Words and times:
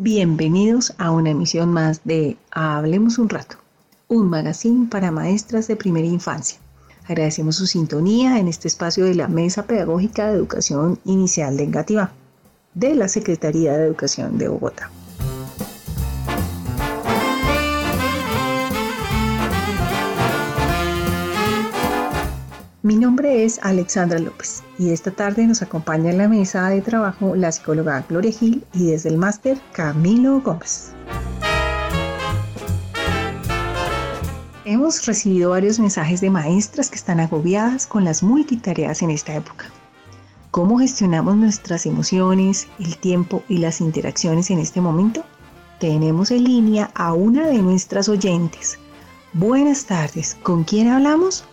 Bienvenidos 0.00 0.94
a 0.96 1.10
una 1.10 1.30
emisión 1.30 1.72
más 1.72 2.02
de 2.04 2.36
Hablemos 2.52 3.18
un 3.18 3.28
rato, 3.28 3.56
un 4.06 4.30
magazine 4.30 4.86
para 4.88 5.10
maestras 5.10 5.66
de 5.66 5.76
primera 5.76 6.06
infancia. 6.06 6.58
Agradecemos 7.08 7.56
su 7.56 7.66
sintonía 7.66 8.38
en 8.38 8.48
este 8.48 8.68
espacio 8.68 9.04
de 9.04 9.16
la 9.16 9.28
Mesa 9.28 9.66
Pedagógica 9.66 10.28
de 10.28 10.36
Educación 10.36 11.00
Inicial 11.04 11.56
de 11.56 11.64
Engativá, 11.64 12.12
de 12.74 12.94
la 12.94 13.08
Secretaría 13.08 13.76
de 13.76 13.86
Educación 13.86 14.38
de 14.38 14.48
Bogotá. 14.48 14.90
Mi 22.88 22.96
nombre 22.96 23.44
es 23.44 23.60
Alexandra 23.62 24.18
López 24.18 24.62
y 24.78 24.92
esta 24.92 25.10
tarde 25.10 25.46
nos 25.46 25.60
acompaña 25.60 26.10
en 26.10 26.16
la 26.16 26.26
mesa 26.26 26.70
de 26.70 26.80
trabajo 26.80 27.36
la 27.36 27.52
psicóloga 27.52 28.02
Gloria 28.08 28.32
Gil 28.32 28.64
y 28.72 28.86
desde 28.86 29.10
el 29.10 29.18
máster 29.18 29.58
Camilo 29.72 30.40
Gómez. 30.40 30.92
Hemos 34.64 35.04
recibido 35.04 35.50
varios 35.50 35.78
mensajes 35.78 36.22
de 36.22 36.30
maestras 36.30 36.88
que 36.88 36.96
están 36.96 37.20
agobiadas 37.20 37.86
con 37.86 38.04
las 38.04 38.22
multitareas 38.22 39.02
en 39.02 39.10
esta 39.10 39.34
época. 39.34 39.66
¿Cómo 40.50 40.78
gestionamos 40.78 41.36
nuestras 41.36 41.84
emociones, 41.84 42.68
el 42.78 42.96
tiempo 42.96 43.42
y 43.50 43.58
las 43.58 43.82
interacciones 43.82 44.50
en 44.50 44.60
este 44.60 44.80
momento? 44.80 45.26
Tenemos 45.78 46.30
en 46.30 46.44
línea 46.44 46.90
a 46.94 47.12
una 47.12 47.48
de 47.48 47.58
nuestras 47.58 48.08
oyentes. 48.08 48.78
Buenas 49.34 49.84
tardes, 49.84 50.38
¿con 50.42 50.64
quién 50.64 50.88
hablamos? 50.88 51.44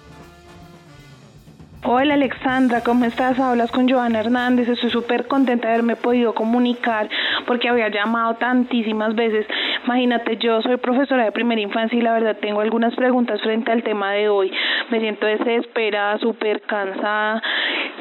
Hola 1.87 2.15
Alexandra, 2.15 2.81
¿cómo 2.81 3.05
estás? 3.05 3.39
Hablas 3.39 3.69
con 3.69 3.87
Joana 3.87 4.19
Hernández. 4.19 4.67
Estoy 4.67 4.89
súper 4.89 5.27
contenta 5.27 5.67
de 5.67 5.75
haberme 5.75 5.95
podido 5.95 6.33
comunicar 6.33 7.07
porque 7.45 7.69
había 7.69 7.89
llamado 7.89 8.37
tantísimas 8.37 9.13
veces. 9.13 9.45
Imagínate, 9.85 10.37
yo 10.37 10.63
soy 10.63 10.77
profesora 10.77 11.25
de 11.25 11.31
primera 11.31 11.61
infancia 11.61 11.95
y 11.95 12.01
la 12.01 12.13
verdad 12.13 12.37
tengo 12.41 12.61
algunas 12.61 12.95
preguntas 12.95 13.39
frente 13.43 13.71
al 13.71 13.83
tema 13.83 14.13
de 14.13 14.29
hoy. 14.29 14.51
Me 14.89 14.99
siento 14.99 15.27
desesperada, 15.27 16.17
súper 16.17 16.63
cansada. 16.63 17.43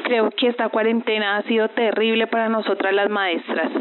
Creo 0.05 0.31
que 0.31 0.47
esta 0.47 0.69
cuarentena 0.69 1.37
ha 1.37 1.43
sido 1.43 1.69
terrible 1.69 2.25
para 2.25 2.49
nosotras 2.49 2.91
las 2.91 3.11
maestras. 3.11 3.71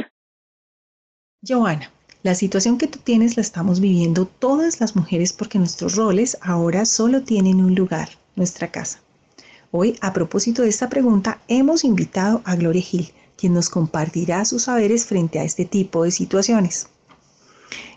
Joana, 1.48 1.89
la 2.22 2.34
situación 2.34 2.77
que 2.77 2.89
tú 2.89 2.98
tienes 3.02 3.39
la 3.39 3.41
estamos 3.41 3.80
viviendo 3.80 4.27
todas 4.27 4.83
las 4.83 4.96
mujeres 4.96 5.33
porque 5.33 5.56
nuestros 5.56 5.96
roles 5.96 6.36
ahora 6.42 6.84
solo 6.84 7.22
tienen 7.22 7.64
un 7.64 7.74
lugar, 7.74 8.08
nuestra 8.36 8.68
casa. 8.68 9.03
Hoy, 9.77 9.98
a 10.03 10.12
propósito 10.12 10.62
de 10.62 10.69
esta 10.69 10.89
pregunta, 10.89 11.41
hemos 11.48 11.83
invitado 11.83 12.42
a 12.44 12.55
Gloria 12.55 12.80
Gil, 12.80 13.12
quien 13.36 13.55
nos 13.55 13.70
compartirá 13.70 14.44
sus 14.44 14.62
saberes 14.62 15.05
frente 15.05 15.41
a 15.41 15.42
este 15.42 15.64
tipo 15.64 16.05
de 16.05 16.12
situaciones. 16.12 16.86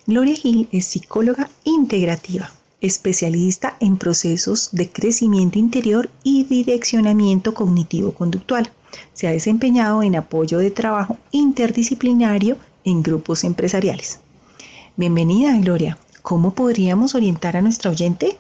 Gloria 0.08 0.34
Gil 0.34 0.68
es 0.72 0.88
psicóloga 0.88 1.52
integrativa, 1.66 2.52
especialista 2.82 3.78
en 3.80 3.98
procesos 3.98 4.70
de 4.72 4.90
crecimiento 4.90 5.60
interior 5.60 6.10
y 6.24 6.46
direccionamiento 6.46 7.54
cognitivo-conductual. 7.54 8.72
Se 9.14 9.28
ha 9.28 9.32
desempeñado 9.32 10.02
en 10.02 10.16
apoyo 10.16 10.58
de 10.58 10.72
trabajo 10.72 11.20
interdisciplinario 11.30 12.58
en 12.86 13.04
grupos 13.04 13.44
empresariales. 13.44 14.20
Bienvenida, 14.96 15.56
Gloria. 15.60 16.00
¿Cómo 16.24 16.56
podríamos 16.56 17.14
orientar 17.14 17.56
a 17.56 17.62
nuestra 17.62 17.92
oyente? 17.92 18.40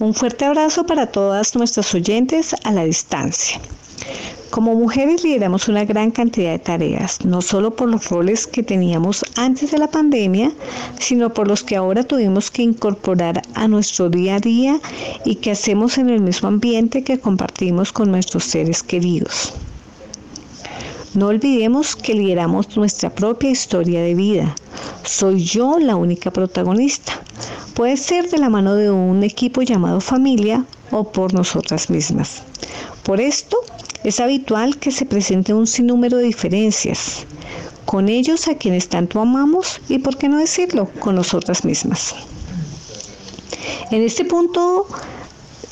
Un 0.00 0.12
fuerte 0.12 0.44
abrazo 0.44 0.86
para 0.86 1.06
todas 1.06 1.54
nuestras 1.54 1.92
oyentes 1.94 2.54
a 2.64 2.72
la 2.72 2.84
distancia. 2.84 3.60
Como 4.50 4.74
mujeres 4.74 5.22
lideramos 5.22 5.68
una 5.68 5.84
gran 5.84 6.10
cantidad 6.10 6.50
de 6.50 6.58
tareas, 6.58 7.24
no 7.24 7.42
solo 7.42 7.76
por 7.76 7.88
los 7.88 8.08
roles 8.08 8.46
que 8.46 8.64
teníamos 8.64 9.24
antes 9.36 9.70
de 9.70 9.78
la 9.78 9.88
pandemia, 9.88 10.52
sino 10.98 11.32
por 11.32 11.46
los 11.46 11.62
que 11.62 11.76
ahora 11.76 12.02
tuvimos 12.02 12.50
que 12.50 12.62
incorporar 12.62 13.42
a 13.54 13.66
nuestro 13.68 14.08
día 14.08 14.36
a 14.36 14.40
día 14.40 14.80
y 15.24 15.36
que 15.36 15.52
hacemos 15.52 15.96
en 15.96 16.10
el 16.10 16.20
mismo 16.20 16.48
ambiente 16.48 17.04
que 17.04 17.20
compartimos 17.20 17.92
con 17.92 18.10
nuestros 18.10 18.44
seres 18.44 18.82
queridos. 18.82 19.52
No 21.14 21.28
olvidemos 21.28 21.96
que 21.96 22.14
lideramos 22.14 22.76
nuestra 22.76 23.10
propia 23.10 23.50
historia 23.50 24.02
de 24.02 24.14
vida. 24.14 24.54
Soy 25.04 25.42
yo 25.42 25.78
la 25.78 25.96
única 25.96 26.32
protagonista. 26.32 27.20
Puede 27.78 27.96
ser 27.96 28.28
de 28.28 28.38
la 28.38 28.48
mano 28.48 28.74
de 28.74 28.90
un 28.90 29.22
equipo 29.22 29.62
llamado 29.62 30.00
familia 30.00 30.64
o 30.90 31.12
por 31.12 31.32
nosotras 31.32 31.88
mismas. 31.90 32.42
Por 33.04 33.20
esto, 33.20 33.56
es 34.02 34.18
habitual 34.18 34.78
que 34.78 34.90
se 34.90 35.06
presente 35.06 35.54
un 35.54 35.68
sinnúmero 35.68 36.16
de 36.16 36.24
diferencias 36.24 37.24
con 37.84 38.08
ellos 38.08 38.48
a 38.48 38.56
quienes 38.56 38.88
tanto 38.88 39.20
amamos 39.20 39.80
y, 39.88 40.00
por 40.00 40.18
qué 40.18 40.28
no 40.28 40.38
decirlo, 40.38 40.90
con 40.98 41.14
nosotras 41.14 41.64
mismas. 41.64 42.16
En 43.92 44.02
este 44.02 44.24
punto 44.24 44.88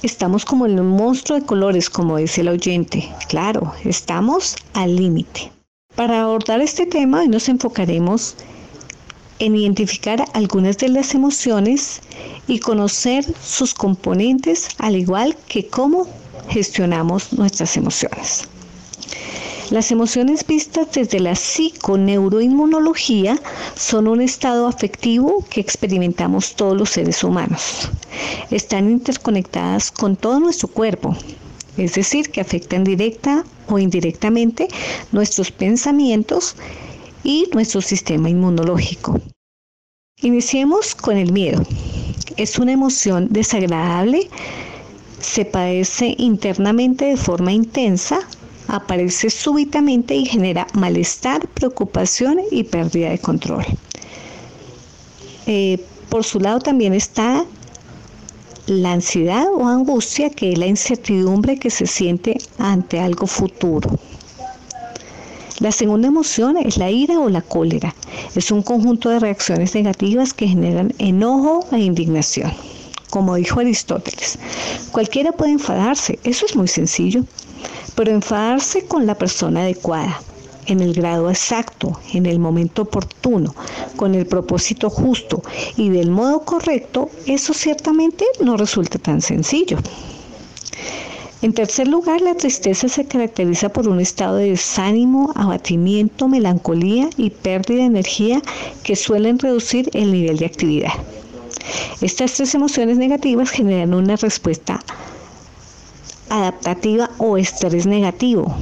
estamos 0.05 0.45
como 0.45 0.67
en 0.67 0.79
un 0.79 0.87
monstruo 0.87 1.41
de 1.41 1.45
colores, 1.45 1.91
como 1.91 2.19
dice 2.19 2.43
el 2.43 2.51
oyente. 2.51 3.13
Claro, 3.29 3.73
estamos 3.85 4.55
al 4.75 4.95
límite. 4.95 5.51
Para 5.97 6.23
abordar 6.23 6.61
este 6.61 6.87
tema 6.87 7.23
hoy 7.23 7.29
nos 7.29 7.49
enfocaremos 7.49 8.37
en 8.39 8.56
identificar 9.39 10.25
algunas 10.33 10.79
de 10.79 10.89
las 10.89 11.15
emociones 11.15 12.01
y 12.47 12.61
conocer 12.61 13.25
sus 13.43 13.75
componentes, 13.75 14.69
al 14.79 14.97
igual 14.97 15.37
que 15.49 15.67
cómo 15.67 16.07
gestionamos 16.49 17.33
nuestras 17.33 17.77
emociones. 17.77 18.49
Las 19.71 19.91
emociones 19.91 20.47
vistas 20.47 20.87
desde 20.93 21.19
la 21.19 21.35
psiconeuroinmunología 21.35 23.37
son 23.75 24.07
un 24.07 24.21
estado 24.21 24.69
afectivo 24.69 25.45
que 25.51 25.61
experimentamos 25.61 26.55
todos 26.55 26.77
los 26.77 26.91
seres 26.91 27.25
humanos. 27.25 27.91
Están 28.53 28.89
interconectadas 28.89 29.91
con 29.91 30.15
todo 30.15 30.39
nuestro 30.39 30.69
cuerpo, 30.69 31.17
es 31.77 31.95
decir, 31.95 32.31
que 32.31 32.41
afectan 32.41 32.85
directa 32.85 33.45
o 33.67 33.81
indirectamente 33.81 34.69
nuestros 35.11 35.51
pensamientos 35.51 36.55
y 37.27 37.49
nuestro 37.53 37.81
sistema 37.81 38.31
inmunológico. 38.31 39.21
Iniciemos 40.23 40.95
con 40.95 41.17
el 41.17 41.33
miedo. 41.33 41.61
Es 42.37 42.57
una 42.59 42.73
emoción 42.73 43.27
desagradable, 43.31 44.31
se 45.21 45.45
padece 45.45 46.15
internamente 46.19 47.07
de 47.07 47.17
forma 47.17 47.53
intensa, 47.53 48.21
aparece 48.69 49.29
súbitamente 49.31 50.15
y 50.15 50.25
genera 50.25 50.69
malestar, 50.75 51.49
preocupación 51.49 52.39
y 52.53 52.63
pérdida 52.63 53.11
de 53.11 53.19
control. 53.19 53.65
Eh, 55.47 55.85
por 56.09 56.23
su 56.23 56.39
lado 56.39 56.61
también 56.61 56.95
está 56.95 57.45
la 58.67 58.93
ansiedad 58.93 59.47
o 59.53 59.67
angustia, 59.67 60.31
que 60.31 60.53
es 60.53 60.59
la 60.59 60.67
incertidumbre 60.67 61.59
que 61.59 61.71
se 61.71 61.87
siente 61.87 62.39
ante 62.59 63.01
algo 63.01 63.27
futuro. 63.27 63.99
La 65.59 65.73
segunda 65.73 66.09
emoción 66.09 66.59
es 66.59 66.77
la 66.77 66.91
ira 66.91 67.19
o 67.19 67.31
la 67.31 67.41
cólera. 67.41 67.95
Es 68.35 68.51
un 68.51 68.63
conjunto 68.63 69.09
de 69.09 69.21
reacciones 69.21 69.75
negativas 69.75 70.35
que 70.35 70.49
generan 70.49 70.93
enojo 70.99 71.67
e 71.73 71.79
indignación. 71.79 72.53
Como 73.09 73.37
dijo 73.37 73.61
Aristóteles, 73.61 74.39
cualquiera 74.93 75.33
puede 75.33 75.53
enfadarse, 75.53 76.19
eso 76.25 76.45
es 76.45 76.57
muy 76.57 76.69
sencillo, 76.69 77.25
pero 77.95 78.11
enfadarse 78.11 78.85
con 78.85 79.07
la 79.07 79.15
persona 79.15 79.63
adecuada, 79.63 80.21
en 80.67 80.81
el 80.81 80.93
grado 80.93 81.31
exacto, 81.31 81.99
en 82.13 82.27
el 82.27 82.39
momento 82.39 82.83
oportuno, 82.83 83.55
con 83.97 84.15
el 84.15 84.27
propósito 84.27 84.91
justo 84.91 85.43
y 85.79 85.89
del 85.89 86.11
modo 86.11 86.41
correcto, 86.41 87.09
eso 87.25 87.55
ciertamente 87.55 88.27
no 88.43 88.59
resulta 88.59 88.99
tan 88.99 89.23
sencillo. 89.23 89.79
En 91.47 91.53
tercer 91.53 91.87
lugar, 91.87 92.23
la 92.23 92.35
tristeza 92.35 92.89
se 92.89 93.05
caracteriza 93.05 93.69
por 93.69 93.87
un 93.87 94.01
estado 94.01 94.35
de 94.35 94.51
desánimo, 94.51 95.31
abatimiento, 95.37 96.27
melancolía 96.27 97.09
y 97.17 97.31
pérdida 97.31 97.83
de 97.83 97.85
energía 97.85 98.43
que 98.83 98.97
suelen 98.97 99.39
reducir 99.39 99.89
el 99.93 100.11
nivel 100.11 100.39
de 100.39 100.47
actividad. 100.47 100.91
Estas 102.01 102.33
tres 102.33 102.53
emociones 102.57 102.99
negativas 102.99 103.51
generan 103.51 103.95
una 103.95 104.17
respuesta 104.17 104.81
adaptativa 106.31 107.11
o 107.19 107.39
estrés 107.39 107.87
negativo. 107.87 108.53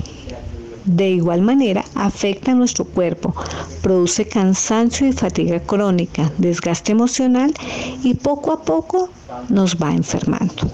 De 0.85 1.09
igual 1.09 1.41
manera, 1.41 1.87
afecta 1.95 2.53
a 2.53 2.55
nuestro 2.55 2.85
cuerpo, 2.85 3.35
produce 3.81 4.29
cansancio 4.29 5.07
y 5.07 5.15
fatiga 5.15 5.59
crónica, 5.59 6.31
desgaste 6.37 6.93
emocional 6.93 7.55
y 8.03 8.13
poco 8.13 8.53
a 8.53 8.61
poco 8.61 9.09
nos 9.49 9.77
va 9.77 9.95
enfermando. 9.95 10.71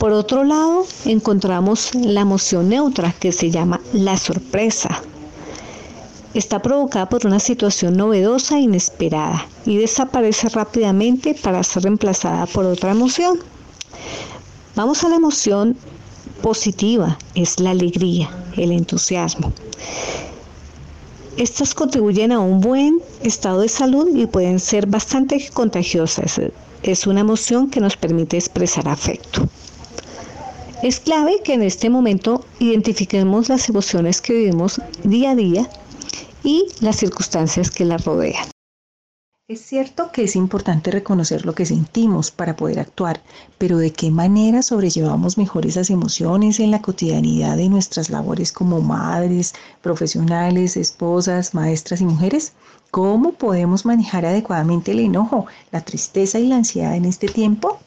Por 0.00 0.12
otro 0.12 0.44
lado, 0.44 0.86
encontramos 1.04 1.94
la 1.94 2.22
emoción 2.22 2.70
neutra 2.70 3.12
que 3.20 3.32
se 3.32 3.50
llama 3.50 3.82
la 3.92 4.16
sorpresa. 4.16 5.02
Está 6.32 6.62
provocada 6.62 7.06
por 7.10 7.26
una 7.26 7.38
situación 7.38 7.98
novedosa 7.98 8.56
e 8.56 8.62
inesperada 8.62 9.46
y 9.66 9.76
desaparece 9.76 10.48
rápidamente 10.48 11.34
para 11.34 11.62
ser 11.62 11.82
reemplazada 11.82 12.46
por 12.46 12.64
otra 12.64 12.92
emoción. 12.92 13.40
Vamos 14.74 15.04
a 15.04 15.10
la 15.10 15.16
emoción 15.16 15.76
positiva, 16.40 17.18
es 17.34 17.60
la 17.60 17.72
alegría, 17.72 18.30
el 18.56 18.72
entusiasmo. 18.72 19.52
Estas 21.36 21.74
contribuyen 21.74 22.32
a 22.32 22.40
un 22.40 22.62
buen 22.62 23.02
estado 23.22 23.60
de 23.60 23.68
salud 23.68 24.16
y 24.16 24.24
pueden 24.24 24.60
ser 24.60 24.86
bastante 24.86 25.50
contagiosas. 25.52 26.40
Es 26.82 27.06
una 27.06 27.20
emoción 27.20 27.68
que 27.68 27.80
nos 27.80 27.98
permite 27.98 28.38
expresar 28.38 28.88
afecto. 28.88 29.46
Es 30.82 30.98
clave 30.98 31.42
que 31.44 31.52
en 31.52 31.62
este 31.62 31.90
momento 31.90 32.42
identifiquemos 32.58 33.50
las 33.50 33.68
emociones 33.68 34.22
que 34.22 34.32
vivimos 34.32 34.80
día 35.04 35.32
a 35.32 35.34
día 35.34 35.68
y 36.42 36.68
las 36.80 36.96
circunstancias 36.96 37.70
que 37.70 37.84
las 37.84 38.06
rodean. 38.06 38.48
Es 39.46 39.60
cierto 39.60 40.10
que 40.10 40.24
es 40.24 40.36
importante 40.36 40.90
reconocer 40.90 41.44
lo 41.44 41.54
que 41.54 41.66
sentimos 41.66 42.30
para 42.30 42.56
poder 42.56 42.78
actuar, 42.78 43.20
pero 43.58 43.76
¿de 43.76 43.92
qué 43.92 44.10
manera 44.10 44.62
sobrellevamos 44.62 45.36
mejor 45.36 45.66
esas 45.66 45.90
emociones 45.90 46.60
en 46.60 46.70
la 46.70 46.80
cotidianidad 46.80 47.58
de 47.58 47.68
nuestras 47.68 48.08
labores 48.08 48.50
como 48.50 48.80
madres, 48.80 49.52
profesionales, 49.82 50.78
esposas, 50.78 51.52
maestras 51.52 52.00
y 52.00 52.06
mujeres? 52.06 52.54
¿Cómo 52.90 53.32
podemos 53.32 53.84
manejar 53.84 54.24
adecuadamente 54.24 54.92
el 54.92 55.00
enojo, 55.00 55.44
la 55.72 55.82
tristeza 55.82 56.38
y 56.38 56.46
la 56.46 56.56
ansiedad 56.56 56.96
en 56.96 57.04
este 57.04 57.28
tiempo? 57.28 57.80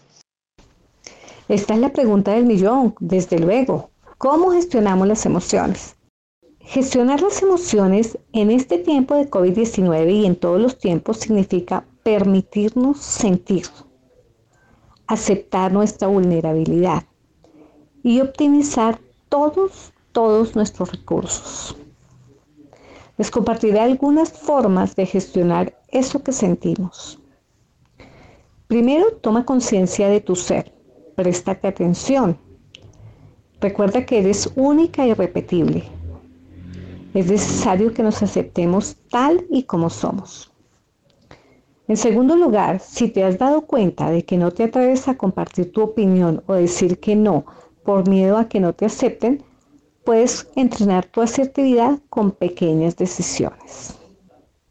Esta 1.49 1.73
es 1.73 1.79
la 1.81 1.91
pregunta 1.91 2.31
del 2.31 2.45
millón, 2.45 2.95
desde 3.01 3.37
luego. 3.37 3.89
¿Cómo 4.17 4.51
gestionamos 4.51 5.07
las 5.09 5.25
emociones? 5.25 5.97
Gestionar 6.59 7.21
las 7.21 7.41
emociones 7.41 8.17
en 8.31 8.49
este 8.49 8.77
tiempo 8.77 9.15
de 9.15 9.29
COVID-19 9.29 10.13
y 10.13 10.25
en 10.25 10.37
todos 10.37 10.61
los 10.61 10.77
tiempos 10.77 11.17
significa 11.17 11.83
permitirnos 12.03 12.99
sentir, 12.99 13.65
aceptar 15.05 15.73
nuestra 15.73 16.07
vulnerabilidad 16.07 17.03
y 18.03 18.21
optimizar 18.21 18.97
todos, 19.27 19.91
todos 20.13 20.55
nuestros 20.55 20.93
recursos. 20.93 21.75
Les 23.17 23.29
compartiré 23.29 23.81
algunas 23.81 24.31
formas 24.31 24.95
de 24.95 25.05
gestionar 25.05 25.77
eso 25.89 26.23
que 26.23 26.31
sentimos. 26.31 27.19
Primero, 28.67 29.17
toma 29.17 29.45
conciencia 29.45 30.07
de 30.07 30.21
tu 30.21 30.37
ser. 30.37 30.73
Préstate 31.15 31.67
atención. 31.67 32.37
Recuerda 33.61 34.05
que 34.05 34.19
eres 34.19 34.51
única 34.55 35.05
y 35.05 35.11
irrepetible 35.11 35.83
es 37.13 37.29
necesario 37.29 37.93
que 37.93 38.03
nos 38.03 38.23
aceptemos 38.23 38.97
tal 39.09 39.45
y 39.49 39.63
como 39.63 39.89
somos. 39.89 40.51
En 41.87 41.97
segundo 41.97 42.35
lugar, 42.35 42.79
si 42.79 43.09
te 43.09 43.23
has 43.23 43.37
dado 43.37 43.61
cuenta 43.61 44.09
de 44.09 44.23
que 44.23 44.37
no 44.37 44.51
te 44.51 44.63
atreves 44.63 45.07
a 45.07 45.17
compartir 45.17 45.71
tu 45.71 45.81
opinión 45.81 46.41
o 46.47 46.53
decir 46.53 46.99
que 46.99 47.15
no 47.15 47.45
por 47.83 48.07
miedo 48.07 48.37
a 48.37 48.47
que 48.47 48.59
no 48.59 48.73
te 48.73 48.85
acepten, 48.85 49.43
puedes 50.05 50.49
entrenar 50.55 51.05
tu 51.05 51.21
asertividad 51.21 51.99
con 52.09 52.31
pequeñas 52.31 52.95
decisiones. 52.95 53.95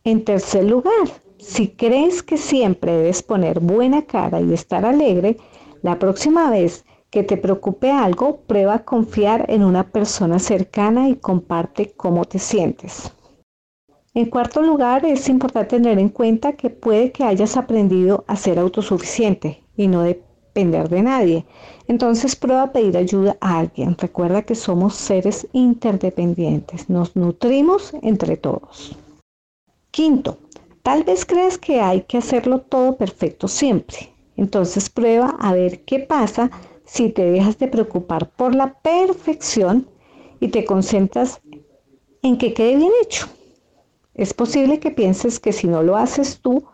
En 0.05 0.25
tercer 0.25 0.65
lugar, 0.65 1.09
si 1.39 1.69
crees 1.69 2.23
que 2.23 2.39
siempre 2.39 2.93
debes 2.93 3.23
poner 3.23 3.61
buena 3.61 4.03
cara 4.03 4.41
y 4.41 4.53
estar 4.53 4.85
alegre, 4.85 5.37
la 5.83 5.99
próxima 5.99 6.51
vez 6.51 6.85
que 7.11 7.23
te 7.23 7.37
preocupe 7.37 7.91
algo, 7.91 8.39
prueba 8.47 8.75
a 8.75 8.85
confiar 8.85 9.45
en 9.51 9.65
una 9.65 9.91
persona 9.91 10.39
cercana 10.39 11.09
y 11.11 11.17
comparte 11.17 11.93
cómo 11.93 12.25
te 12.25 12.39
sientes. 12.39 13.13
En 14.15 14.31
cuarto 14.31 14.63
lugar, 14.63 15.05
es 15.05 15.29
importante 15.29 15.77
tener 15.77 15.99
en 15.99 16.09
cuenta 16.09 16.53
que 16.53 16.71
puede 16.71 17.13
que 17.13 17.25
hayas 17.25 17.57
aprendido 17.57 18.25
a 18.27 18.37
ser 18.37 18.59
autosuficiente 18.59 19.63
y 19.77 19.89
no 19.89 20.03
depender 20.03 20.89
de 20.89 21.03
nadie. 21.03 21.47
Entonces 21.89 22.37
prueba 22.37 22.63
a 22.63 22.73
pedir 22.73 22.97
ayuda 22.97 23.37
a 23.41 23.59
alguien. 23.59 23.97
Recuerda 23.99 24.43
que 24.43 24.55
somos 24.55 24.95
seres 24.95 25.47
interdependientes. 25.53 26.89
Nos 26.89 27.17
nutrimos 27.17 27.93
entre 28.03 28.37
todos. 28.37 28.97
Quinto, 29.91 30.39
tal 30.83 31.05
vez 31.05 31.27
crees 31.27 31.59
que 31.59 31.81
hay 31.81 32.03
que 32.03 32.19
hacerlo 32.19 32.61
todo 32.61 32.97
perfecto 32.97 33.49
siempre. 33.49 34.12
Entonces 34.37 34.91
prueba 34.91 35.37
a 35.41 35.53
ver 35.53 35.85
qué 35.85 35.99
pasa 35.99 36.51
si 36.85 37.11
te 37.11 37.25
dejas 37.25 37.59
de 37.59 37.69
preocupar 37.69 38.31
por 38.31 38.55
la 38.55 38.75
perfección 38.81 39.89
y 40.41 40.49
te 40.49 40.65
concentras 40.65 41.41
en 42.23 42.39
que 42.39 42.55
quede 42.55 42.77
bien 42.77 42.93
hecho. 43.03 43.29
Es 44.15 44.35
posible 44.35 44.79
que 44.79 44.91
pienses 44.91 45.41
que 45.41 45.53
si 45.53 45.67
no 45.67 45.83
lo 45.83 45.97
haces 45.97 46.41
tú, 46.41 46.65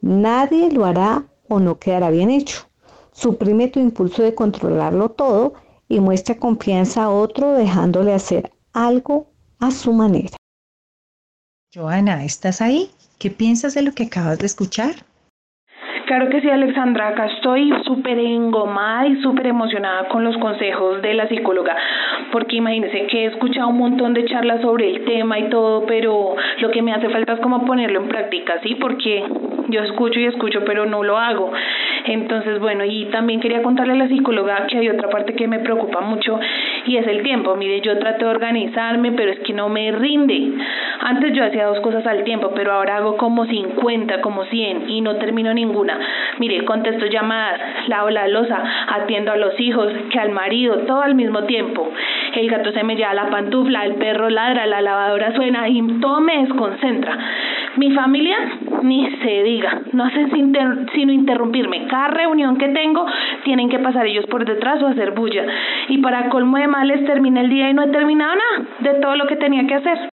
nadie 0.00 0.70
lo 0.70 0.84
hará 0.84 1.26
o 1.48 1.60
no 1.60 1.78
quedará 1.78 2.10
bien 2.10 2.30
hecho. 2.30 2.68
Suprime 3.12 3.68
tu 3.68 3.80
impulso 3.80 4.22
de 4.22 4.34
controlarlo 4.34 5.10
todo 5.10 5.54
y 5.88 6.00
muestra 6.00 6.36
confianza 6.38 7.04
a 7.04 7.10
otro 7.10 7.52
dejándole 7.52 8.12
hacer 8.12 8.52
algo 8.72 9.30
a 9.58 9.70
su 9.70 9.92
manera. 9.92 10.36
Joana, 11.74 12.24
¿estás 12.24 12.60
ahí? 12.60 12.90
¿Qué 13.18 13.30
piensas 13.30 13.74
de 13.74 13.82
lo 13.82 13.92
que 13.92 14.04
acabas 14.04 14.38
de 14.38 14.46
escuchar? 14.46 15.04
Claro 16.08 16.30
que 16.30 16.40
sí, 16.40 16.48
Alexandra, 16.48 17.08
acá 17.08 17.26
estoy 17.26 17.70
súper 17.84 18.18
engomada 18.18 19.06
y 19.06 19.16
súper 19.16 19.48
emocionada 19.48 20.08
con 20.08 20.24
los 20.24 20.38
consejos 20.38 21.02
de 21.02 21.12
la 21.12 21.28
psicóloga, 21.28 21.76
porque 22.32 22.56
imagínense 22.56 23.06
que 23.08 23.24
he 23.24 23.26
escuchado 23.26 23.68
un 23.68 23.76
montón 23.76 24.14
de 24.14 24.24
charlas 24.24 24.62
sobre 24.62 24.88
el 24.88 25.04
tema 25.04 25.38
y 25.38 25.50
todo, 25.50 25.84
pero 25.84 26.34
lo 26.60 26.70
que 26.70 26.80
me 26.80 26.94
hace 26.94 27.10
falta 27.10 27.34
es 27.34 27.40
como 27.40 27.66
ponerlo 27.66 28.00
en 28.00 28.08
práctica, 28.08 28.58
¿sí? 28.62 28.74
Porque 28.76 29.22
yo 29.68 29.82
escucho 29.82 30.18
y 30.18 30.24
escucho, 30.24 30.64
pero 30.64 30.86
no 30.86 31.02
lo 31.02 31.18
hago. 31.18 31.52
Entonces, 32.06 32.58
bueno, 32.58 32.86
y 32.86 33.04
también 33.10 33.38
quería 33.40 33.62
contarle 33.62 33.92
a 33.92 33.96
la 33.96 34.08
psicóloga 34.08 34.66
que 34.66 34.78
hay 34.78 34.88
otra 34.88 35.10
parte 35.10 35.34
que 35.34 35.46
me 35.46 35.58
preocupa 35.58 36.00
mucho 36.00 36.40
y 36.88 36.96
es 36.96 37.06
el 37.06 37.22
tiempo. 37.22 37.54
Mire, 37.54 37.80
yo 37.80 37.98
trato 37.98 38.24
de 38.24 38.30
organizarme, 38.30 39.12
pero 39.12 39.32
es 39.32 39.40
que 39.40 39.52
no 39.52 39.68
me 39.68 39.92
rinde. 39.92 40.52
Antes 41.00 41.32
yo 41.34 41.44
hacía 41.44 41.66
dos 41.66 41.80
cosas 41.80 42.06
al 42.06 42.24
tiempo, 42.24 42.52
pero 42.54 42.72
ahora 42.72 42.96
hago 42.96 43.16
como 43.16 43.44
50, 43.44 44.20
como 44.20 44.44
100 44.44 44.88
y 44.88 45.00
no 45.00 45.16
termino 45.16 45.52
ninguna. 45.52 45.98
Mire, 46.38 46.64
contesto 46.64 47.06
llamadas, 47.06 47.60
lavo 47.88 48.10
la 48.10 48.26
losa, 48.28 48.62
atiendo 48.88 49.32
a 49.32 49.36
los 49.36 49.58
hijos, 49.60 49.92
que 50.10 50.18
al 50.18 50.30
marido, 50.30 50.78
todo 50.86 51.02
al 51.02 51.14
mismo 51.14 51.44
tiempo. 51.44 51.90
El 52.34 52.48
gato 52.50 52.72
se 52.72 52.82
me 52.82 52.96
lleva 52.96 53.14
la 53.14 53.30
pantufla, 53.30 53.84
el 53.84 53.94
perro 53.94 54.30
ladra, 54.30 54.66
la 54.66 54.80
lavadora 54.80 55.34
suena 55.34 55.68
y 55.68 55.82
todo 56.00 56.20
me 56.20 56.38
desconcentra. 56.42 57.18
Mi 57.76 57.92
familia, 57.92 58.36
ni 58.82 59.08
se 59.18 59.42
diga, 59.42 59.82
no 59.92 60.04
hacen 60.04 60.54
sino 60.94 61.12
interrumpirme. 61.12 61.86
Cada 61.88 62.08
reunión 62.08 62.56
que 62.58 62.68
tengo, 62.68 63.04
tienen 63.44 63.68
que 63.68 63.78
pasar 63.78 64.06
ellos 64.06 64.26
por 64.26 64.44
detrás 64.46 64.82
o 64.82 64.86
hacer 64.86 65.12
bulla. 65.12 65.44
Y 65.88 65.98
para 65.98 66.28
colmo 66.30 66.58
de 66.58 66.68
males, 66.68 67.04
termina 67.06 67.40
el 67.40 67.50
día 67.50 67.70
y 67.70 67.74
no 67.74 67.82
he 67.82 67.88
terminado 67.88 68.34
nada 68.34 68.68
de 68.80 69.00
todo 69.00 69.16
lo 69.16 69.26
que 69.26 69.36
tenía 69.36 69.66
que 69.66 69.74
hacer. 69.74 70.08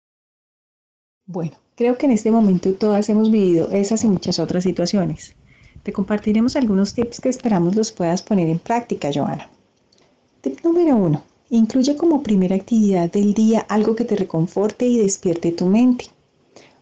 Bueno, 1.27 1.53
creo 1.75 1.97
que 1.97 2.05
en 2.05 2.11
este 2.11 2.31
momento 2.31 2.73
todas 2.73 3.09
hemos 3.09 3.31
vivido 3.31 3.69
esas 3.71 4.03
y 4.03 4.07
muchas 4.07 4.39
otras 4.39 4.63
situaciones. 4.63 5.35
Te 5.83 5.93
compartiremos 5.93 6.55
algunos 6.55 6.93
tips 6.93 7.21
que 7.21 7.29
esperamos 7.29 7.75
los 7.75 7.91
puedas 7.91 8.23
poner 8.23 8.49
en 8.49 8.59
práctica, 8.59 9.09
Joana. 9.13 9.49
Tip 10.41 10.59
número 10.63 10.95
uno. 10.95 11.23
Incluye 11.49 11.95
como 11.95 12.23
primera 12.23 12.55
actividad 12.55 13.11
del 13.11 13.33
día 13.33 13.65
algo 13.69 13.95
que 13.95 14.03
te 14.03 14.15
reconforte 14.15 14.87
y 14.87 14.97
despierte 14.97 15.51
tu 15.51 15.67
mente. 15.67 16.05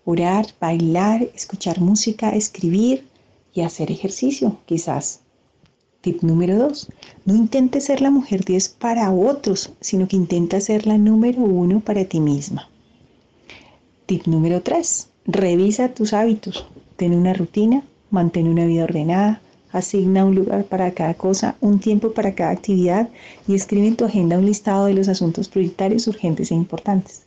Orar, 0.05 0.47
bailar, 0.59 1.29
escuchar 1.35 1.79
música, 1.79 2.29
escribir 2.31 3.07
y 3.53 3.61
hacer 3.61 3.91
ejercicio, 3.91 4.57
quizás. 4.65 5.21
Tip 6.01 6.21
número 6.21 6.57
dos. 6.57 6.89
No 7.25 7.35
intentes 7.35 7.85
ser 7.85 8.01
la 8.01 8.11
mujer 8.11 8.43
10 8.43 8.69
para 8.69 9.11
otros, 9.11 9.71
sino 9.79 10.07
que 10.07 10.17
intenta 10.17 10.59
ser 10.59 10.85
la 10.85 10.97
número 10.97 11.41
uno 11.41 11.79
para 11.79 12.05
ti 12.05 12.19
misma. 12.19 12.69
Tip 14.05 14.27
número 14.27 14.61
tres. 14.61 15.07
Revisa 15.25 15.93
tus 15.93 16.13
hábitos. 16.13 16.67
Ten 16.97 17.13
una 17.13 17.33
rutina 17.33 17.83
mantén 18.13 18.47
una 18.47 18.65
vida 18.65 18.83
ordenada, 18.83 19.41
asigna 19.71 20.23
un 20.23 20.35
lugar 20.35 20.65
para 20.65 20.91
cada 20.93 21.15
cosa, 21.15 21.55
un 21.61 21.79
tiempo 21.79 22.13
para 22.13 22.35
cada 22.35 22.51
actividad 22.51 23.09
y 23.47 23.55
escribe 23.55 23.87
en 23.87 23.95
tu 23.95 24.05
agenda 24.05 24.37
un 24.37 24.45
listado 24.45 24.85
de 24.85 24.93
los 24.93 25.07
asuntos 25.07 25.49
prioritarios, 25.49 26.07
urgentes 26.07 26.51
e 26.51 26.55
importantes. 26.55 27.23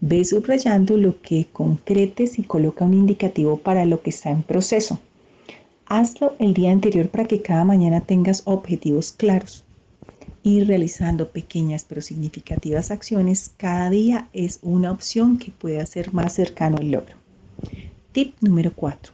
Ve 0.00 0.24
subrayando 0.24 0.96
lo 0.96 1.20
que 1.20 1.48
concretes 1.52 2.38
y 2.38 2.44
coloca 2.44 2.84
un 2.84 2.94
indicativo 2.94 3.56
para 3.56 3.84
lo 3.84 4.00
que 4.00 4.10
está 4.10 4.30
en 4.30 4.44
proceso. 4.44 5.00
Hazlo 5.86 6.36
el 6.38 6.54
día 6.54 6.70
anterior 6.70 7.08
para 7.08 7.24
que 7.24 7.42
cada 7.42 7.64
mañana 7.64 8.02
tengas 8.02 8.42
objetivos 8.44 9.10
claros. 9.10 9.64
Ir 10.44 10.68
realizando 10.68 11.30
pequeñas 11.30 11.84
pero 11.88 12.00
significativas 12.00 12.92
acciones 12.92 13.50
cada 13.56 13.90
día 13.90 14.28
es 14.32 14.60
una 14.62 14.92
opción 14.92 15.36
que 15.36 15.50
puede 15.50 15.80
hacer 15.80 16.14
más 16.14 16.32
cercano 16.32 16.76
al 16.76 16.92
logro. 16.92 17.16
Tip 18.12 18.36
número 18.40 18.72
4 18.74 19.12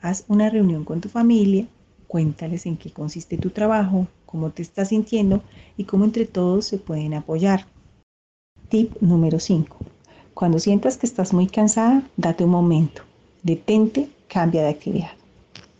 Haz 0.00 0.24
una 0.28 0.48
reunión 0.48 0.84
con 0.84 1.00
tu 1.00 1.08
familia, 1.08 1.66
cuéntales 2.06 2.66
en 2.66 2.76
qué 2.76 2.92
consiste 2.92 3.36
tu 3.36 3.50
trabajo, 3.50 4.06
cómo 4.26 4.50
te 4.50 4.62
estás 4.62 4.90
sintiendo 4.90 5.42
y 5.76 5.84
cómo 5.84 6.04
entre 6.04 6.24
todos 6.24 6.66
se 6.66 6.78
pueden 6.78 7.14
apoyar. 7.14 7.66
Tip 8.68 8.94
número 9.00 9.40
5. 9.40 9.79
Cuando 10.40 10.58
sientas 10.58 10.96
que 10.96 11.04
estás 11.04 11.34
muy 11.34 11.48
cansada, 11.48 12.02
date 12.16 12.44
un 12.44 12.50
momento. 12.50 13.02
Detente, 13.42 14.08
cambia 14.26 14.62
de 14.62 14.70
actividad. 14.70 15.10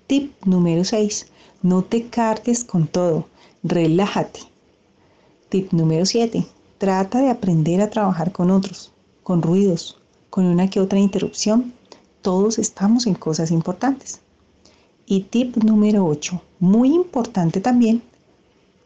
Tip 0.06 0.34
número 0.44 0.84
6. 0.84 1.28
No 1.62 1.80
te 1.80 2.08
cargues 2.08 2.62
con 2.64 2.86
todo. 2.86 3.26
Relájate. 3.62 4.40
Tip 5.48 5.72
número 5.72 6.04
7. 6.04 6.46
Trata 6.76 7.22
de 7.22 7.30
aprender 7.30 7.80
a 7.80 7.88
trabajar 7.88 8.32
con 8.32 8.50
otros, 8.50 8.92
con 9.22 9.40
ruidos, 9.40 9.98
con 10.28 10.44
una 10.44 10.68
que 10.68 10.80
otra 10.80 10.98
interrupción. 10.98 11.72
Todos 12.20 12.58
estamos 12.58 13.06
en 13.06 13.14
cosas 13.14 13.50
importantes. 13.50 14.20
Y 15.06 15.22
tip 15.22 15.56
número 15.56 16.04
8, 16.04 16.38
muy 16.58 16.92
importante 16.94 17.62
también, 17.62 18.02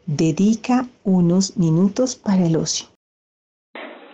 dedica 0.05 0.87
unos 1.03 1.57
minutos 1.57 2.15
para 2.15 2.45
el 2.45 2.55
ocio. 2.55 2.94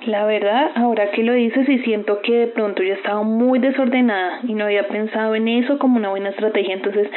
La 0.08 0.26
verdad, 0.26 0.72
ahora 0.74 1.12
que 1.12 1.22
lo 1.22 1.34
dices 1.34 1.70
y 1.70 1.78
siento 1.80 2.22
que 2.24 2.34
de 2.34 2.48
pronto 2.48 2.82
yo 2.82 2.96
estaba 2.96 3.22
muy 3.22 3.60
desordenada 3.60 4.40
y 4.48 4.56
no 4.56 4.66
había 4.66 4.88
pensado 4.88 5.36
en 5.36 5.48
eso 5.48 5.78
como 5.78 5.98
una 5.98 6.10
buena 6.10 6.30
estrategia, 6.30 6.74
entonces 6.74 7.08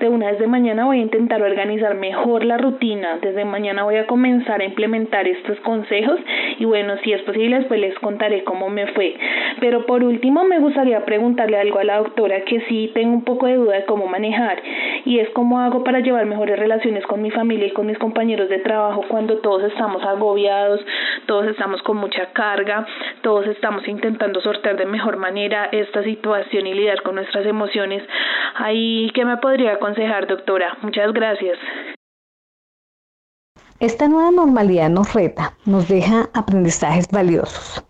de 0.00 0.08
una 0.08 0.28
vez 0.28 0.40
de 0.40 0.48
mañana 0.48 0.86
voy 0.86 0.98
a 0.98 1.02
intentar 1.02 1.40
organizar 1.40 1.94
mejor 1.94 2.44
la 2.44 2.58
rutina, 2.58 3.18
desde 3.22 3.44
mañana 3.44 3.84
voy 3.84 3.94
a 3.94 4.08
comenzar 4.08 4.60
a 4.60 4.64
implementar 4.64 5.28
estos 5.28 5.60
consejos 5.60 6.18
y 6.58 6.64
bueno, 6.64 6.96
si 7.04 7.12
es 7.12 7.22
posible 7.22 7.60
después 7.60 7.78
les 7.78 7.96
contaré 8.00 8.42
cómo 8.42 8.68
me 8.70 8.88
fue. 8.88 9.14
Pero 9.60 9.86
por 9.86 10.02
último 10.02 10.42
me 10.42 10.58
gustaría 10.58 11.04
preguntarle 11.04 11.58
algo 11.58 11.78
a 11.78 11.84
la 11.84 11.98
doctora 11.98 12.40
que 12.40 12.60
sí 12.62 12.90
tengo 12.92 13.14
un 13.14 13.22
poco 13.22 13.46
de 13.46 13.54
duda 13.54 13.76
de 13.76 13.84
cómo 13.84 14.08
manejar 14.08 14.60
y 15.04 15.20
es 15.20 15.30
cómo 15.30 15.60
hago 15.60 15.84
para 15.84 16.00
llevar 16.00 16.26
mejores 16.26 16.58
relaciones 16.58 17.06
con 17.06 17.22
mi 17.22 17.30
familia 17.30 17.68
y 17.68 17.72
con 17.72 17.86
mis 17.86 17.98
compañeros 17.98 18.48
de 18.48 18.58
trabajo 18.58 19.04
cuando 19.06 19.38
todos 19.38 19.62
estamos 19.62 20.02
agobiados, 20.02 20.84
todos 21.26 21.46
estamos 21.46 21.80
con 21.82 21.98
mucha 21.98 22.31
carga, 22.32 22.86
todos 23.22 23.46
estamos 23.46 23.86
intentando 23.86 24.40
sortear 24.40 24.76
de 24.76 24.86
mejor 24.86 25.16
manera 25.16 25.66
esta 25.72 26.02
situación 26.02 26.66
y 26.66 26.74
lidiar 26.74 27.02
con 27.02 27.14
nuestras 27.16 27.46
emociones. 27.46 28.02
Ahí, 28.56 29.10
¿qué 29.14 29.24
me 29.24 29.36
podría 29.38 29.74
aconsejar, 29.74 30.26
doctora? 30.26 30.76
Muchas 30.82 31.12
gracias. 31.12 31.58
Esta 33.80 34.06
nueva 34.06 34.30
normalidad 34.30 34.90
nos 34.90 35.12
reta, 35.12 35.54
nos 35.66 35.88
deja 35.88 36.28
aprendizajes 36.34 37.08
valiosos. 37.10 37.84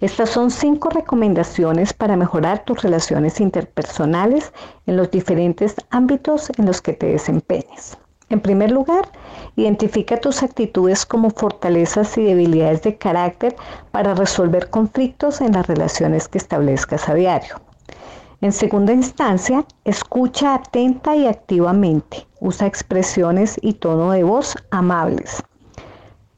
Estas 0.00 0.30
son 0.30 0.50
cinco 0.50 0.90
recomendaciones 0.90 1.92
para 1.92 2.16
mejorar 2.16 2.64
tus 2.64 2.82
relaciones 2.82 3.40
interpersonales 3.40 4.52
en 4.86 4.96
los 4.96 5.10
diferentes 5.10 5.76
ámbitos 5.90 6.50
en 6.58 6.66
los 6.66 6.80
que 6.80 6.92
te 6.92 7.06
desempeñes. 7.06 7.98
En 8.28 8.40
primer 8.40 8.72
lugar, 8.72 9.08
identifica 9.54 10.16
tus 10.16 10.42
actitudes 10.42 11.06
como 11.06 11.30
fortalezas 11.30 12.18
y 12.18 12.24
debilidades 12.24 12.82
de 12.82 12.98
carácter 12.98 13.54
para 13.92 14.14
resolver 14.14 14.68
conflictos 14.68 15.40
en 15.40 15.52
las 15.52 15.68
relaciones 15.68 16.26
que 16.26 16.38
establezcas 16.38 17.08
a 17.08 17.14
diario. 17.14 17.60
En 18.40 18.52
segunda 18.52 18.92
instancia, 18.92 19.64
escucha 19.84 20.54
atenta 20.54 21.14
y 21.14 21.26
activamente. 21.26 22.26
Usa 22.40 22.66
expresiones 22.66 23.58
y 23.62 23.74
tono 23.74 24.10
de 24.10 24.24
voz 24.24 24.56
amables. 24.70 25.42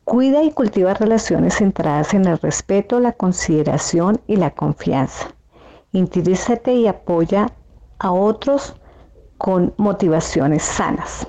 Cuida 0.05 0.43
y 0.43 0.53
cultiva 0.53 0.95
relaciones 0.95 1.57
centradas 1.57 2.15
en 2.15 2.27
el 2.27 2.39
respeto, 2.39 3.01
la 3.01 3.13
consideración 3.13 4.21
y 4.27 4.37
la 4.37 4.51
confianza. 4.51 5.29
Interízate 5.93 6.75
y 6.75 6.87
apoya 6.87 7.51
a 7.99 8.13
otros 8.13 8.77
con 9.39 9.75
motivaciones 9.77 10.63
sanas. 10.63 11.27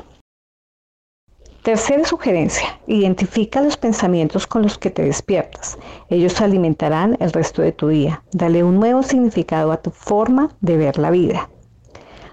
Tercera 1.70 2.04
sugerencia, 2.04 2.80
identifica 2.88 3.62
los 3.62 3.78
pensamientos 3.78 4.48
con 4.48 4.64
los 4.64 4.80
que 4.80 4.90
te 4.90 5.04
despiertas. 5.04 5.78
Ellos 6.10 6.42
alimentarán 6.42 7.16
el 7.20 7.32
resto 7.32 7.62
de 7.62 7.72
tu 7.72 7.90
día. 7.90 8.24
Dale 8.32 8.64
un 8.64 8.80
nuevo 8.80 9.04
significado 9.04 9.72
a 9.72 9.78
tu 9.78 9.92
forma 9.92 10.50
de 10.62 10.78
ver 10.78 10.98
la 10.98 11.12
vida. 11.12 11.48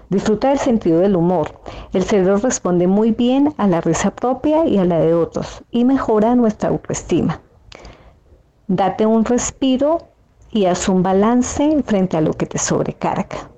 Disfruta 0.09 0.49
del 0.49 0.57
sentido 0.57 1.01
del 1.01 1.15
humor. 1.15 1.61
El 1.93 2.03
cerebro 2.03 2.37
responde 2.37 2.87
muy 2.87 3.11
bien 3.11 3.53
a 3.57 3.67
la 3.67 3.79
risa 3.79 4.09
propia 4.09 4.65
y 4.65 4.79
a 4.79 4.85
la 4.85 4.97
de 4.97 5.13
otros 5.13 5.63
y 5.69 5.85
mejora 5.85 6.33
nuestra 6.33 6.69
autoestima. 6.69 7.39
Date 8.65 9.05
un 9.05 9.23
respiro 9.23 9.99
y 10.49 10.65
haz 10.65 10.89
un 10.89 11.03
balance 11.03 11.83
frente 11.85 12.17
a 12.17 12.21
lo 12.21 12.33
que 12.33 12.47
te 12.47 12.57
sobrecarga. 12.57 13.51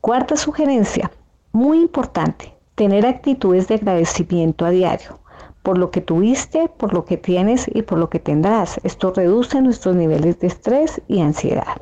Cuarta 0.00 0.36
sugerencia, 0.36 1.10
muy 1.50 1.80
importante, 1.80 2.53
tener 2.74 3.06
actitudes 3.06 3.68
de 3.68 3.76
agradecimiento 3.76 4.64
a 4.64 4.70
diario 4.70 5.18
por 5.64 5.78
lo 5.78 5.90
que 5.90 6.02
tuviste, 6.02 6.68
por 6.68 6.92
lo 6.92 7.06
que 7.06 7.16
tienes 7.16 7.66
y 7.72 7.82
por 7.82 7.98
lo 7.98 8.10
que 8.10 8.18
tendrás. 8.20 8.78
Esto 8.84 9.14
reduce 9.16 9.62
nuestros 9.62 9.96
niveles 9.96 10.38
de 10.38 10.46
estrés 10.46 11.00
y 11.08 11.22
ansiedad. 11.22 11.80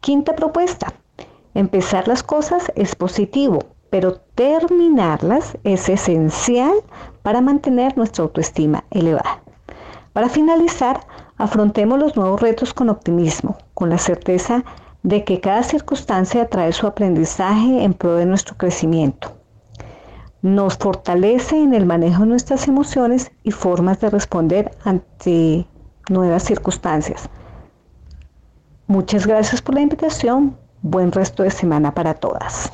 Quinta 0.00 0.36
propuesta. 0.36 0.94
Empezar 1.54 2.06
las 2.06 2.22
cosas 2.22 2.70
es 2.76 2.94
positivo, 2.94 3.58
pero 3.90 4.14
terminarlas 4.36 5.58
es 5.64 5.88
esencial 5.88 6.72
para 7.22 7.40
mantener 7.40 7.96
nuestra 7.96 8.22
autoestima 8.22 8.84
elevada. 8.92 9.42
Para 10.12 10.28
finalizar, 10.28 11.00
afrontemos 11.38 11.98
los 11.98 12.16
nuevos 12.16 12.40
retos 12.40 12.72
con 12.72 12.90
optimismo, 12.90 13.58
con 13.74 13.90
la 13.90 13.98
certeza 13.98 14.64
de 15.02 15.24
que 15.24 15.40
cada 15.40 15.64
circunstancia 15.64 16.48
trae 16.48 16.72
su 16.72 16.86
aprendizaje 16.86 17.82
en 17.82 17.92
pro 17.92 18.14
de 18.14 18.26
nuestro 18.26 18.56
crecimiento 18.56 19.41
nos 20.42 20.76
fortalece 20.76 21.56
en 21.56 21.72
el 21.72 21.86
manejo 21.86 22.22
de 22.22 22.28
nuestras 22.28 22.68
emociones 22.68 23.30
y 23.44 23.52
formas 23.52 24.00
de 24.00 24.10
responder 24.10 24.72
ante 24.84 25.66
nuevas 26.10 26.42
circunstancias. 26.42 27.28
Muchas 28.88 29.26
gracias 29.26 29.62
por 29.62 29.76
la 29.76 29.80
invitación. 29.80 30.58
Buen 30.82 31.12
resto 31.12 31.44
de 31.44 31.50
semana 31.50 31.94
para 31.94 32.14
todas. 32.14 32.72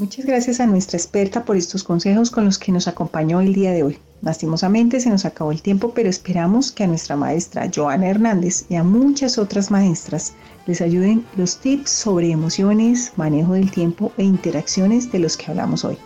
Muchas 0.00 0.24
gracias 0.24 0.60
a 0.60 0.66
nuestra 0.66 0.96
experta 0.96 1.44
por 1.44 1.58
estos 1.58 1.84
consejos 1.84 2.30
con 2.30 2.46
los 2.46 2.58
que 2.58 2.72
nos 2.72 2.88
acompañó 2.88 3.42
el 3.42 3.52
día 3.52 3.72
de 3.72 3.82
hoy. 3.82 3.98
Lastimosamente 4.22 4.98
se 4.98 5.10
nos 5.10 5.26
acabó 5.26 5.52
el 5.52 5.60
tiempo, 5.60 5.92
pero 5.94 6.08
esperamos 6.08 6.72
que 6.72 6.84
a 6.84 6.86
nuestra 6.86 7.16
maestra 7.16 7.70
Joana 7.70 8.08
Hernández 8.08 8.64
y 8.70 8.76
a 8.76 8.82
muchas 8.82 9.36
otras 9.36 9.70
maestras 9.70 10.32
les 10.64 10.80
ayuden 10.80 11.26
los 11.36 11.58
tips 11.58 11.90
sobre 11.90 12.30
emociones, 12.30 13.12
manejo 13.16 13.52
del 13.52 13.70
tiempo 13.70 14.10
e 14.16 14.24
interacciones 14.24 15.12
de 15.12 15.18
los 15.18 15.36
que 15.36 15.50
hablamos 15.50 15.84
hoy. 15.84 15.98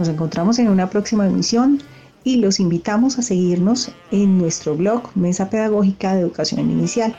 Nos 0.00 0.08
encontramos 0.08 0.58
en 0.58 0.68
una 0.68 0.90
próxima 0.90 1.24
emisión 1.24 1.80
y 2.24 2.38
los 2.38 2.58
invitamos 2.58 3.20
a 3.20 3.22
seguirnos 3.22 3.92
en 4.10 4.36
nuestro 4.36 4.74
blog 4.76 5.16
Mesa 5.16 5.48
Pedagógica 5.48 6.16
de 6.16 6.22
Educación 6.22 6.68
Inicial 6.72 7.16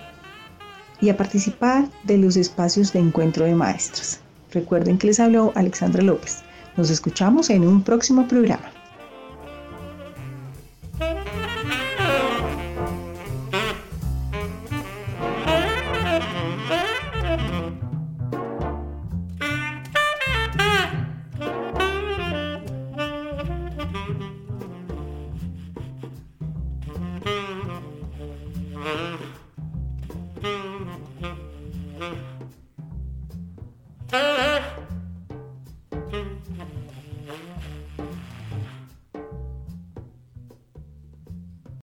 y 1.00 1.07
a 1.07 1.15
participar 1.15 1.88
de 2.03 2.17
los 2.17 2.36
espacios 2.36 2.91
de 2.91 3.00
encuentro 3.00 3.45
de 3.45 3.55
maestras. 3.55 4.23
Recuerden 4.53 4.98
que 4.98 5.07
les 5.07 5.19
habló 5.19 5.51
Alexandra 5.55 6.03
López. 6.03 6.43
Nos 6.77 6.89
escuchamos 6.89 7.50
en 7.50 7.67
un 7.67 7.83
próximo 7.83 8.27
programa. 8.27 8.72